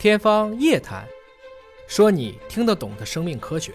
[0.00, 1.02] 天方夜谭，
[1.86, 3.70] 说你听得懂的生命科学。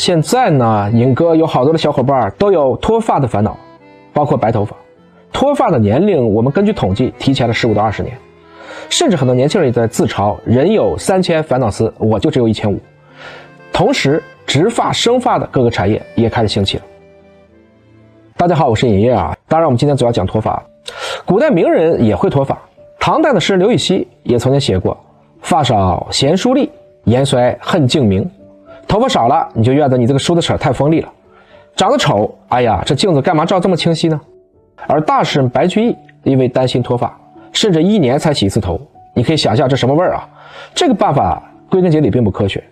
[0.00, 3.56] 现在呢，尹哥有好多的小伙伴都有脱发的烦恼，
[4.12, 4.74] 包括白头发。
[5.32, 8.18] 脱发的年龄，我们根据统计提前了十五到二十年，
[8.90, 12.80] 甚至很多年轻人也在自嘲：人有三千烦恼丝，我就只有一千五。
[13.72, 16.82] 同时，植发、生发的各个产业也开始兴起了。
[18.36, 19.36] 大家好，我是尹烨啊。
[19.46, 20.60] 当然，我们今天主要讲脱发。
[21.24, 22.60] 古代名人也会脱发。
[23.04, 24.96] 唐代的诗人刘禹锡也曾经写过
[25.42, 26.70] ：“发少贤淑丽，
[27.02, 28.24] 颜衰恨镜明。”
[28.86, 31.08] 头发少了，你就怨得你这个梳子齿太锋利了；
[31.74, 34.20] 长得丑，哎呀，这镜子干嘛照这么清晰呢？
[34.86, 37.12] 而大诗人白居易因为担心脱发，
[37.50, 38.80] 甚至一年才洗一次头。
[39.16, 40.28] 你可以想象这什么味儿啊？
[40.72, 42.62] 这个办法归根结底并不科学，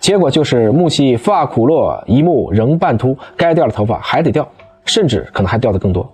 [0.00, 4.48] 结果就是木兮发苦落，一目仍半秃，该掉的头发还得掉，
[4.86, 6.10] 甚至可能还掉的更多。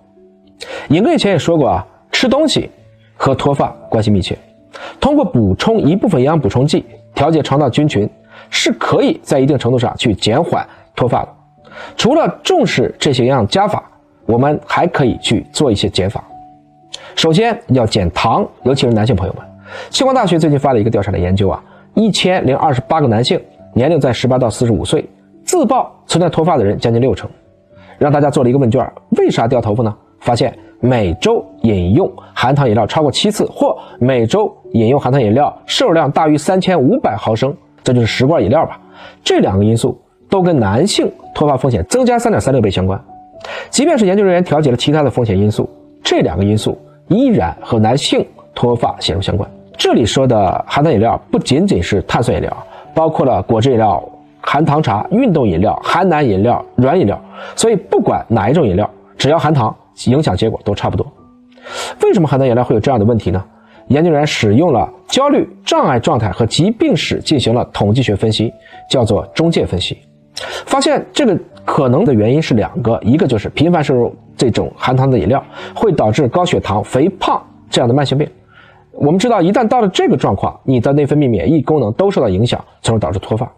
[0.89, 2.69] 尹哥以前也说过啊，吃东西。
[3.17, 4.37] 和脱发关系密切，
[5.01, 6.85] 通过补充一部分营养补充剂，
[7.15, 8.09] 调节肠道菌群，
[8.51, 11.29] 是可以在一定程度上去减缓脱发的。
[11.97, 13.83] 除了重视这些营养加法，
[14.27, 16.23] 我们还可以去做一些减法。
[17.15, 19.45] 首先要减糖，尤其是男性朋友们。
[19.91, 21.63] 清华大学最近发了一个调查的研究啊，
[21.95, 23.41] 一千零二十八个男性，
[23.73, 25.09] 年龄在十八到四十五岁，
[25.45, 27.31] 自曝存在脱发的人将近六成。
[27.97, 29.97] 让大家做了一个问卷，为啥掉头发呢？
[30.21, 30.53] 发现。
[30.85, 38.79] 每周饮用含糖饮料超过七次，或每周饮用含糖饮料摄入量大于三千五百毫升，这就是十罐饮料吧。
[39.23, 43.03] 这两个因素都跟男性脱发风险增加三点三六倍相关。
[43.71, 45.67] 即便是研究人员调节了其他的风险因素，
[46.03, 48.23] 这两个因素依然和男性
[48.55, 49.51] 脱发显著相关。
[49.79, 52.55] 这里说的含糖饮料不仅仅是碳酸饮料，
[52.93, 54.07] 包括了果汁饮料、
[54.43, 57.19] 含糖茶、运动饮料、含奶饮料、软饮料。
[57.57, 59.75] 所以不管哪一种饮料，只要含糖。
[60.07, 61.07] 影响结果都差不多。
[62.03, 63.43] 为什么含糖饮料会有这样的问题呢？
[63.89, 68.51] 研究人员使用了焦虑障碍状态和疾病史进行了统计学分析，
[68.89, 69.99] 叫做中介分析，
[70.65, 78.27] 发现这个可能的原因是两个，一个就是频繁摄入这种含糖的饮料会导致高血糖、肥胖这样的慢性病。
[78.93, 83.51] 我们知道，一旦到了这个状况，你的内分泌、免疫功能都受到影响，从而导致脱发。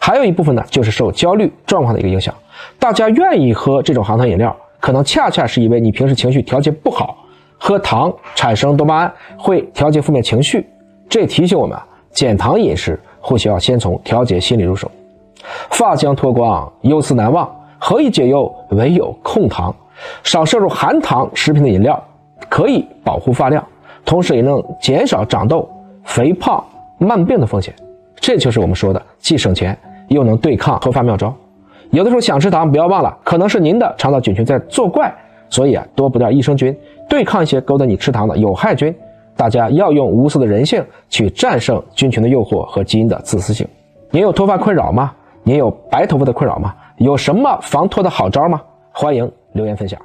[0.00, 2.34] 还有一部分呢，就是受焦虑状况的一个影响，
[2.78, 4.56] 大家愿意喝这种含糖饮料。
[4.84, 7.16] 可能恰恰是因为你平时情绪调节不好，
[7.56, 10.68] 喝糖产生多巴胺会调节负面情绪，
[11.08, 11.74] 这提醒我们
[12.10, 14.90] 减糖饮食或许要先从调节心理入手。
[15.70, 18.54] 发将脱光，忧思难忘，何以解忧？
[18.72, 19.74] 唯有控糖，
[20.22, 21.98] 少摄入含糖食品的饮料，
[22.50, 23.66] 可以保护发量，
[24.04, 25.66] 同时也能减少长痘、
[26.04, 26.62] 肥胖、
[26.98, 27.74] 慢病的风险。
[28.16, 29.74] 这就是我们说的既省钱
[30.08, 31.34] 又能对抗脱发妙招。
[31.90, 35.14] 有的时候想吃糖，不要忘了，可能是您的肠道菌群在作怪，
[35.48, 36.76] 所以啊，多补点益生菌，
[37.08, 38.94] 对抗一些勾搭你吃糖的有害菌。
[39.36, 43.66] 大家要用无私的人性去战胜菌群的诱惑和基因的自私性。
[44.10, 45.12] 您有脱发困扰吗？
[45.42, 46.74] 您有白头发的困扰吗？
[46.98, 48.60] 有什么防脱的好招吗？
[48.92, 50.00] 欢迎留言分享。